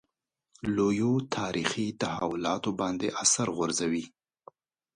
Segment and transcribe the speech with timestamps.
[0.75, 4.05] لویو تاریخي تحولاتو باندې اثر غورځوي.